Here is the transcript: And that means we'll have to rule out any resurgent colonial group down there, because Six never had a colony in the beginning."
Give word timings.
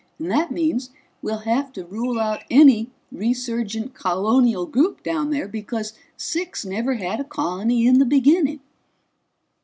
And 0.17 0.31
that 0.31 0.49
means 0.51 0.89
we'll 1.21 1.41
have 1.45 1.71
to 1.73 1.85
rule 1.85 2.19
out 2.19 2.41
any 2.49 2.89
resurgent 3.11 3.93
colonial 3.93 4.65
group 4.65 5.03
down 5.03 5.29
there, 5.29 5.47
because 5.47 5.93
Six 6.17 6.65
never 6.65 6.95
had 6.95 7.19
a 7.19 7.23
colony 7.23 7.85
in 7.85 7.99
the 7.99 8.05
beginning." 8.05 8.61